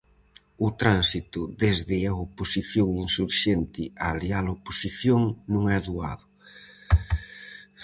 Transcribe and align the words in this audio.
O 0.67 0.69
tránsito 0.81 1.41
desde 1.63 1.97
a 2.11 2.13
oposición 2.25 2.89
insurxente 3.05 3.83
á 4.07 4.09
leal 4.21 4.47
oposición 4.57 5.21
non 5.51 5.63
é 5.77 5.79
doado. 5.87 6.25